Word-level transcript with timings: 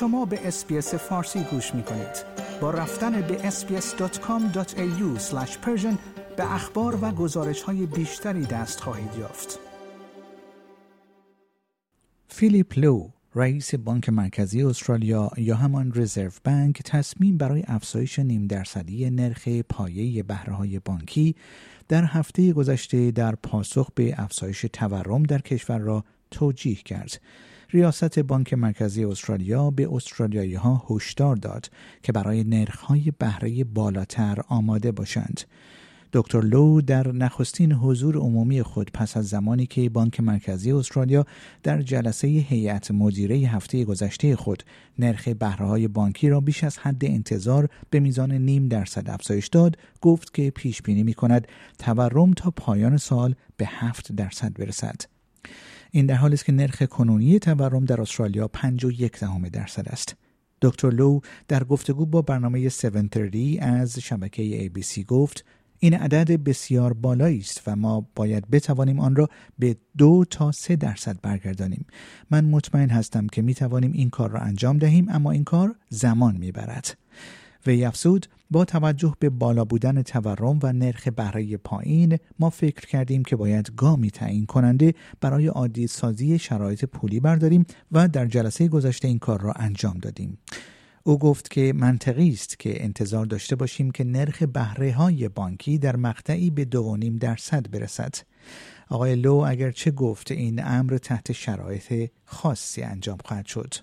شما 0.00 0.24
به 0.24 0.48
SBS 0.48 0.94
فارسی 0.94 1.44
گوش 1.50 1.74
می 1.74 1.82
کنید. 1.82 2.24
با 2.60 2.70
رفتن 2.70 3.20
به 3.20 3.50
sbs.com.au 3.50 5.20
به 6.36 6.54
اخبار 6.54 6.98
و 7.04 7.10
گزارش 7.10 7.62
های 7.62 7.86
بیشتری 7.86 8.46
دست 8.46 8.80
خواهید 8.80 9.10
یافت. 9.18 9.58
فیلیپ 12.28 12.78
لو 12.78 13.08
رئیس 13.34 13.74
بانک 13.74 14.08
مرکزی 14.08 14.62
استرالیا 14.62 15.30
یا 15.36 15.56
همان 15.56 15.92
رزرو 15.94 16.30
بانک 16.44 16.82
تصمیم 16.82 17.36
برای 17.36 17.64
افزایش 17.66 18.18
نیم 18.18 18.46
درصدی 18.46 19.10
نرخ 19.10 19.48
پایه 19.48 20.22
بهره 20.22 20.78
بانکی 20.78 21.36
در 21.88 22.04
هفته 22.04 22.52
گذشته 22.52 23.10
در 23.10 23.34
پاسخ 23.34 23.90
به 23.94 24.14
افزایش 24.18 24.66
تورم 24.72 25.22
در 25.22 25.38
کشور 25.38 25.78
را 25.78 26.04
توجیه 26.30 26.74
کرد. 26.74 27.20
ریاست 27.70 28.18
بانک 28.18 28.54
مرکزی 28.54 29.04
استرالیا 29.04 29.70
به 29.70 29.94
استرالیایی 29.94 30.54
ها 30.54 30.86
هشدار 30.90 31.36
داد 31.36 31.70
که 32.02 32.12
برای 32.12 32.44
نرخ‌های 32.44 33.12
بهره 33.18 33.64
بالاتر 33.64 34.38
آماده 34.48 34.92
باشند. 34.92 35.40
دکتر 36.12 36.40
لو 36.40 36.80
در 36.80 37.12
نخستین 37.12 37.72
حضور 37.72 38.16
عمومی 38.16 38.62
خود 38.62 38.90
پس 38.94 39.16
از 39.16 39.28
زمانی 39.28 39.66
که 39.66 39.88
بانک 39.88 40.20
مرکزی 40.20 40.72
استرالیا 40.72 41.26
در 41.62 41.82
جلسه 41.82 42.28
هیئت 42.28 42.90
مدیره 42.90 43.36
هفته 43.36 43.84
گذشته 43.84 44.36
خود 44.36 44.62
نرخ 44.98 45.28
بهرههای 45.28 45.88
بانکی 45.88 46.28
را 46.28 46.40
بیش 46.40 46.64
از 46.64 46.78
حد 46.78 47.04
انتظار 47.04 47.68
به 47.90 48.00
میزان 48.00 48.32
نیم 48.32 48.68
درصد 48.68 49.10
افزایش 49.10 49.48
داد 49.48 49.78
گفت 50.00 50.34
که 50.34 50.50
پیش 50.50 50.82
بینی 50.82 51.02
می 51.02 51.14
کند 51.14 51.48
تورم 51.78 52.32
تا 52.32 52.50
پایان 52.50 52.96
سال 52.96 53.34
به 53.56 53.66
هفت 53.66 54.12
درصد 54.12 54.58
برسد 54.58 55.00
این 55.90 56.06
در 56.06 56.14
حالی 56.14 56.34
است 56.34 56.44
که 56.44 56.52
نرخ 56.52 56.82
کنونی 56.82 57.38
تورم 57.38 57.84
در 57.84 58.00
استرالیا 58.00 58.50
5.1 58.56 59.50
درصد 59.52 59.88
است. 59.88 60.16
دکتر 60.62 60.90
لو 60.90 61.20
در 61.48 61.64
گفتگو 61.64 62.06
با 62.06 62.22
برنامه 62.22 62.58
730 62.58 63.58
از 63.58 63.98
شبکه 63.98 64.68
ABC 64.68 65.04
گفت 65.04 65.44
این 65.78 65.94
عدد 65.94 66.44
بسیار 66.44 66.92
بالایی 66.92 67.38
است 67.38 67.62
و 67.66 67.76
ما 67.76 68.06
باید 68.14 68.50
بتوانیم 68.50 69.00
آن 69.00 69.16
را 69.16 69.28
به 69.58 69.76
دو 69.98 70.24
تا 70.30 70.52
سه 70.52 70.76
درصد 70.76 71.16
برگردانیم. 71.22 71.86
من 72.30 72.44
مطمئن 72.44 72.90
هستم 72.90 73.26
که 73.26 73.42
می 73.42 73.54
توانیم 73.54 73.92
این 73.92 74.10
کار 74.10 74.30
را 74.30 74.40
انجام 74.40 74.78
دهیم 74.78 75.08
اما 75.08 75.30
این 75.30 75.44
کار 75.44 75.74
زمان 75.88 76.36
می 76.36 76.52
برد 76.52 76.96
وی 77.68 77.84
افزود 77.84 78.26
با 78.50 78.64
توجه 78.64 79.14
به 79.18 79.30
بالا 79.30 79.64
بودن 79.64 80.02
تورم 80.02 80.58
و 80.62 80.72
نرخ 80.72 81.08
بهره 81.08 81.56
پایین 81.56 82.18
ما 82.38 82.50
فکر 82.50 82.86
کردیم 82.86 83.24
که 83.24 83.36
باید 83.36 83.72
گامی 83.76 84.10
تعیین 84.10 84.46
کننده 84.46 84.94
برای 85.20 85.46
عادی 85.46 85.86
سازی 85.86 86.38
شرایط 86.38 86.84
پولی 86.84 87.20
برداریم 87.20 87.66
و 87.92 88.08
در 88.08 88.26
جلسه 88.26 88.68
گذشته 88.68 89.08
این 89.08 89.18
کار 89.18 89.40
را 89.40 89.52
انجام 89.52 89.98
دادیم 89.98 90.38
او 91.02 91.18
گفت 91.18 91.50
که 91.50 91.72
منطقی 91.76 92.30
است 92.30 92.58
که 92.58 92.84
انتظار 92.84 93.26
داشته 93.26 93.56
باشیم 93.56 93.90
که 93.90 94.04
نرخ 94.04 94.42
بهره 94.42 94.92
های 94.92 95.28
بانکی 95.28 95.78
در 95.78 95.96
مقطعی 95.96 96.50
به 96.50 96.64
دو 96.64 96.96
درصد 97.20 97.70
برسد. 97.70 98.14
آقای 98.88 99.16
لو 99.16 99.44
اگرچه 99.48 99.90
گفت 99.90 100.30
این 100.30 100.64
امر 100.64 100.98
تحت 100.98 101.32
شرایط 101.32 102.10
خاصی 102.24 102.82
انجام 102.82 103.18
خواهد 103.24 103.46
شد. 103.46 103.74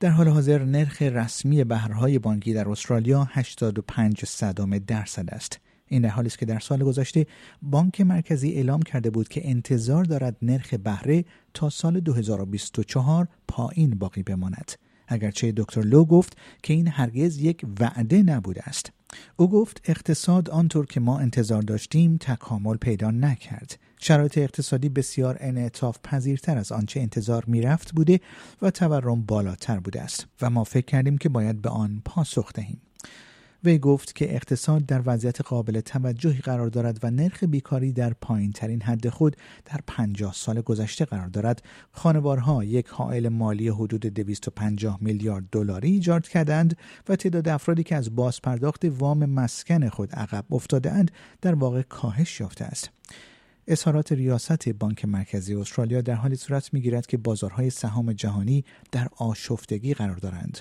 در 0.00 0.10
حال 0.10 0.28
حاضر 0.28 0.64
نرخ 0.64 1.02
رسمی 1.02 1.64
بهرهای 1.64 2.18
بانکی 2.18 2.52
در 2.54 2.68
استرالیا 2.68 3.28
85 3.30 4.24
صدام 4.24 4.78
درصد 4.78 5.30
است. 5.30 5.60
این 5.86 6.02
در 6.02 6.08
حالی 6.08 6.26
است 6.26 6.38
که 6.38 6.46
در 6.46 6.58
سال 6.58 6.84
گذشته 6.84 7.26
بانک 7.62 8.00
مرکزی 8.00 8.52
اعلام 8.52 8.82
کرده 8.82 9.10
بود 9.10 9.28
که 9.28 9.50
انتظار 9.50 10.04
دارد 10.04 10.36
نرخ 10.42 10.74
بهره 10.74 11.24
تا 11.54 11.70
سال 11.70 12.00
2024 12.00 13.28
پایین 13.48 13.90
باقی 13.90 14.22
بماند. 14.22 14.72
اگرچه 15.08 15.52
دکتر 15.56 15.80
لو 15.80 16.04
گفت 16.04 16.36
که 16.62 16.74
این 16.74 16.88
هرگز 16.88 17.38
یک 17.38 17.66
وعده 17.80 18.22
نبوده 18.22 18.62
است 18.68 18.92
او 19.36 19.50
گفت 19.50 19.80
اقتصاد 19.84 20.50
آنطور 20.50 20.86
که 20.86 21.00
ما 21.00 21.18
انتظار 21.18 21.62
داشتیم 21.62 22.16
تکامل 22.16 22.76
پیدا 22.76 23.10
نکرد. 23.10 23.78
شرایط 23.98 24.38
اقتصادی 24.38 24.88
بسیار 24.88 25.36
انعطاف 25.40 25.98
پذیرتر 26.04 26.58
از 26.58 26.72
آنچه 26.72 27.00
انتظار 27.00 27.44
می‌رفت 27.46 27.92
بوده 27.92 28.20
و 28.62 28.70
تورم 28.70 29.22
بالاتر 29.22 29.80
بوده 29.80 30.02
است 30.02 30.26
و 30.42 30.50
ما 30.50 30.64
فکر 30.64 30.86
کردیم 30.86 31.18
که 31.18 31.28
باید 31.28 31.62
به 31.62 31.68
آن 31.68 32.02
پاسخ 32.04 32.52
دهیم. 32.52 32.80
وی 33.66 33.78
گفت 33.78 34.14
که 34.14 34.34
اقتصاد 34.34 34.86
در 34.86 35.02
وضعیت 35.06 35.40
قابل 35.40 35.80
توجهی 35.80 36.40
قرار 36.40 36.68
دارد 36.68 36.98
و 37.02 37.10
نرخ 37.10 37.44
بیکاری 37.44 37.92
در 37.92 38.12
پایین 38.20 38.52
ترین 38.52 38.82
حد 38.82 39.08
خود 39.08 39.36
در 39.64 39.80
50 39.86 40.32
سال 40.34 40.60
گذشته 40.60 41.04
قرار 41.04 41.28
دارد. 41.28 41.62
خانوارها 41.92 42.64
یک 42.64 42.88
حائل 42.88 43.28
مالی 43.28 43.68
حدود 43.68 44.00
250 44.00 44.98
میلیارد 45.00 45.44
دلاری 45.52 45.90
ایجاد 45.90 46.28
کردند 46.28 46.76
و 47.08 47.16
تعداد 47.16 47.48
افرادی 47.48 47.82
که 47.82 47.96
از 47.96 48.16
بازپرداخت 48.16 48.84
وام 48.84 49.24
مسکن 49.24 49.88
خود 49.88 50.12
عقب 50.12 50.44
افتادهاند 50.50 51.10
در 51.40 51.54
واقع 51.54 51.82
کاهش 51.82 52.40
یافته 52.40 52.64
است. 52.64 52.90
اظهارات 53.66 54.12
ریاست 54.12 54.68
بانک 54.68 55.04
مرکزی 55.04 55.54
استرالیا 55.54 56.00
در 56.00 56.14
حالی 56.14 56.36
صورت 56.36 56.74
می‌گیرد 56.74 57.06
که 57.06 57.16
بازارهای 57.16 57.70
سهام 57.70 58.12
جهانی 58.12 58.64
در 58.92 59.08
آشفتگی 59.16 59.94
قرار 59.94 60.16
دارند. 60.16 60.58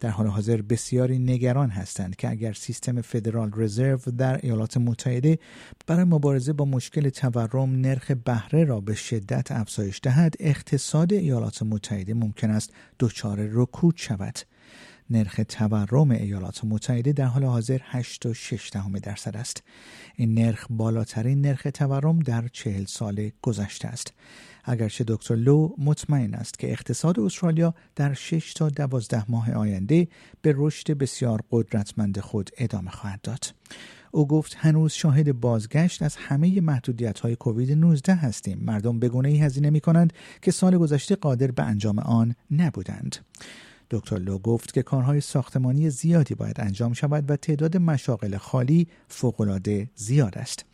در 0.00 0.10
حال 0.10 0.26
حاضر 0.26 0.62
بسیاری 0.62 1.18
نگران 1.18 1.70
هستند 1.70 2.16
که 2.16 2.30
اگر 2.30 2.52
سیستم 2.52 3.00
فدرال 3.00 3.52
رزرو 3.56 3.98
در 4.18 4.40
ایالات 4.42 4.76
متحده 4.76 5.38
برای 5.86 6.04
مبارزه 6.04 6.52
با 6.52 6.64
مشکل 6.64 7.08
تورم 7.08 7.80
نرخ 7.80 8.10
بهره 8.10 8.64
را 8.64 8.80
به 8.80 8.94
شدت 8.94 9.52
افزایش 9.52 10.00
دهد 10.02 10.34
اقتصاد 10.40 11.12
ایالات 11.12 11.62
متحده 11.62 12.14
ممکن 12.14 12.50
است 12.50 12.72
دچار 13.00 13.38
رکود 13.52 13.96
شود. 13.96 14.38
نرخ 15.10 15.40
تورم 15.48 16.10
ایالات 16.10 16.64
متحده 16.64 17.12
در 17.12 17.24
حال 17.24 17.44
حاضر 17.44 17.78
8.6 17.78 19.00
درصد 19.02 19.36
است. 19.36 19.62
این 20.16 20.34
نرخ 20.34 20.66
بالاترین 20.70 21.40
نرخ 21.40 21.66
تورم 21.74 22.18
در 22.18 22.48
چهل 22.48 22.84
سال 22.84 23.30
گذشته 23.42 23.88
است. 23.88 24.12
اگرچه 24.64 25.04
دکتر 25.08 25.34
لو 25.34 25.74
مطمئن 25.78 26.34
است 26.34 26.58
که 26.58 26.72
اقتصاد 26.72 27.20
استرالیا 27.20 27.74
در 27.96 28.14
6 28.14 28.54
تا 28.54 28.68
12 28.68 29.24
ماه 29.30 29.52
آینده 29.52 30.08
به 30.42 30.54
رشد 30.56 30.92
بسیار 30.92 31.42
قدرتمند 31.50 32.20
خود 32.20 32.50
ادامه 32.58 32.90
خواهد 32.90 33.20
داد. 33.20 33.54
او 34.10 34.26
گفت 34.26 34.56
هنوز 34.58 34.92
شاهد 34.92 35.40
بازگشت 35.40 36.02
از 36.02 36.16
همه 36.16 36.60
محدودیت 36.60 37.20
های 37.20 37.36
کووید 37.36 37.72
19 37.72 38.14
هستیم. 38.14 38.58
مردم 38.62 38.98
به 38.98 39.08
گونه 39.08 39.28
ای 39.28 39.38
هزینه 39.38 39.70
می 39.70 39.80
کنند 39.80 40.12
که 40.42 40.50
سال 40.50 40.78
گذشته 40.78 41.16
قادر 41.16 41.50
به 41.50 41.62
انجام 41.62 41.98
آن 41.98 42.34
نبودند. 42.50 43.16
دکتر 43.90 44.18
لو 44.18 44.38
گفت 44.38 44.74
که 44.74 44.82
کارهای 44.82 45.20
ساختمانی 45.20 45.90
زیادی 45.90 46.34
باید 46.34 46.60
انجام 46.60 46.92
شود 46.92 47.30
و 47.30 47.36
تعداد 47.36 47.76
مشاغل 47.76 48.36
خالی 48.36 48.88
فوقالعاده 49.08 49.90
زیاد 49.94 50.38
است. 50.38 50.64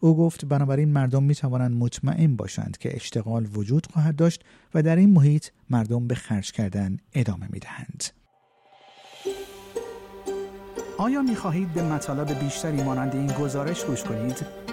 او 0.00 0.16
گفت 0.16 0.44
بنابراین 0.44 0.88
مردم 0.88 1.22
می 1.22 1.34
توانند 1.34 1.76
مطمئن 1.76 2.36
باشند 2.36 2.78
که 2.78 2.96
اشتغال 2.96 3.48
وجود 3.54 3.86
خواهد 3.92 4.16
داشت 4.16 4.44
و 4.74 4.82
در 4.82 4.96
این 4.96 5.12
محیط 5.12 5.46
مردم 5.70 6.06
به 6.06 6.14
خرج 6.14 6.52
کردن 6.52 6.96
ادامه 7.14 7.46
می 7.50 7.58
دهند. 7.58 8.04
آیا 10.98 11.22
می 11.22 11.36
خواهید 11.36 11.74
به 11.74 11.82
مطالب 11.82 12.38
بیشتری 12.38 12.82
مانند 12.82 13.14
این 13.14 13.26
گزارش 13.26 13.84
گوش 13.84 14.02
کنید؟ 14.02 14.63